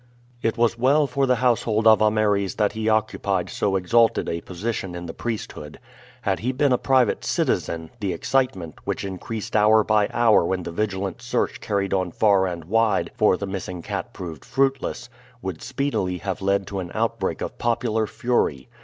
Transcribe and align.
It 0.41 0.57
was 0.57 0.79
well 0.79 1.05
for 1.05 1.27
the 1.27 1.35
household 1.35 1.85
of 1.85 2.01
Ameres 2.01 2.55
that 2.55 2.71
he 2.71 2.89
occupied 2.89 3.51
so 3.51 3.75
exalted 3.75 4.27
a 4.27 4.41
position 4.41 4.95
in 4.95 5.05
the 5.05 5.13
priesthood. 5.13 5.79
Had 6.23 6.39
he 6.39 6.51
been 6.51 6.71
a 6.71 6.79
private 6.79 7.23
citizen, 7.23 7.91
the 7.99 8.11
excitement, 8.11 8.79
which 8.83 9.05
increased 9.05 9.55
hour 9.55 9.83
by 9.83 10.09
hour 10.11 10.43
when 10.43 10.63
the 10.63 10.71
vigilant 10.71 11.21
search 11.21 11.61
carried 11.61 11.93
on 11.93 12.09
far 12.09 12.47
and 12.47 12.65
wide 12.65 13.11
for 13.13 13.37
the 13.37 13.45
missing 13.45 13.83
cat 13.83 14.11
proved 14.11 14.43
fruitless, 14.43 15.07
would 15.39 15.61
speedily 15.61 16.17
have 16.17 16.41
led 16.41 16.65
to 16.65 16.79
an 16.79 16.89
outbreak 16.95 17.39
of 17.41 17.59
popular 17.59 18.07
fury. 18.07 18.69